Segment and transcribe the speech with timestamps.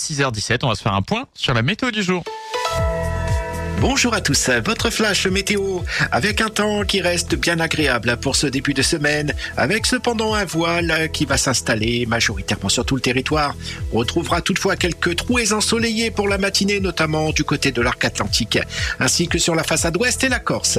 [0.00, 2.24] 6h17, on va se faire un point sur la météo du jour.
[3.80, 5.80] Bonjour à tous, votre flash météo
[6.12, 10.44] avec un temps qui reste bien agréable pour ce début de semaine, avec cependant un
[10.44, 13.56] voile qui va s'installer majoritairement sur tout le territoire.
[13.92, 18.60] On retrouvera toutefois quelques trouées ensoleillées pour la matinée, notamment du côté de l'arc atlantique,
[19.00, 20.78] ainsi que sur la façade ouest et la Corse.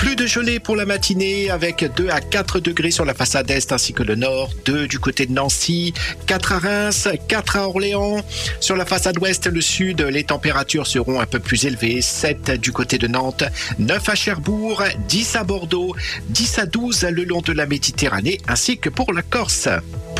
[0.00, 3.70] Plus de gelée pour la matinée avec 2 à 4 degrés sur la façade est
[3.70, 5.92] ainsi que le nord, 2 du côté de Nancy,
[6.26, 8.24] 4 à Reims, 4 à Orléans.
[8.60, 12.52] Sur la façade ouest et le sud, les températures seront un peu plus élevées, 7
[12.52, 13.44] du côté de Nantes,
[13.78, 15.94] 9 à Cherbourg, 10 à Bordeaux,
[16.30, 19.68] 10 à 12 le long de la Méditerranée ainsi que pour la Corse.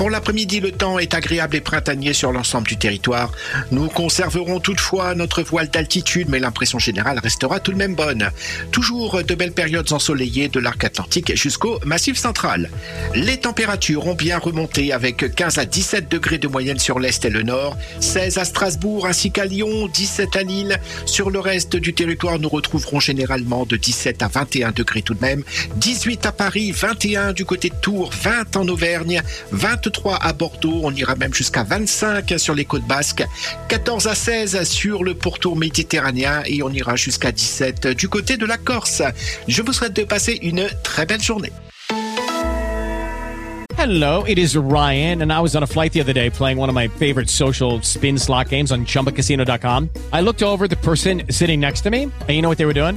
[0.00, 3.32] Pour l'après-midi, le temps est agréable et printanier sur l'ensemble du territoire.
[3.70, 8.30] Nous conserverons toutefois notre voile d'altitude, mais l'impression générale restera tout de même bonne.
[8.72, 12.70] Toujours de belles périodes ensoleillées de l'arc atlantique jusqu'au massif central.
[13.14, 17.28] Les températures ont bien remonté avec 15 à 17 degrés de moyenne sur l'est et
[17.28, 20.80] le nord, 16 à Strasbourg ainsi qu'à Lyon, 17 à Lille.
[21.04, 25.20] Sur le reste du territoire, nous retrouverons généralement de 17 à 21 degrés tout de
[25.20, 25.42] même,
[25.76, 29.20] 18 à Paris, 21 du côté de Tours, 20 en Auvergne,
[29.90, 33.24] 23 à Bordeaux, on ira même jusqu'à 25 sur les côtes basques,
[33.68, 38.46] 14 à 16 sur le pourtour méditerranéen et on ira jusqu'à 17 du côté de
[38.46, 39.02] la Corse.
[39.48, 41.50] Je vous souhaite de passer une très belle journée.
[43.76, 46.68] Hello, it is Ryan, and I was on a flight the other day playing one
[46.68, 49.88] of my favorite social spin slot games on chumbacasino.com.
[50.12, 52.74] I looked over the person sitting next to me, and you know what they were
[52.74, 52.96] doing?